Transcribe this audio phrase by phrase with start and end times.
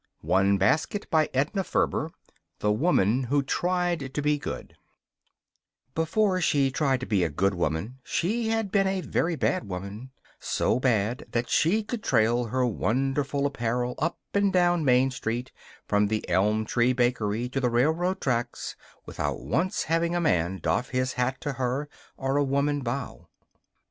[0.23, 2.11] remainder not included
[2.57, 4.73] The Woman Who Tried to Be Good
[5.93, 10.09] Before she tried to be a good woman she had been a very bad woman
[10.39, 15.51] so bad that she could trail her wonderful apparel up and down Main Street,
[15.85, 18.75] from the Elm Tree Bakery to the railroad tracks,
[19.05, 21.87] without once having a man doff his hat to her
[22.17, 23.27] or a woman bow.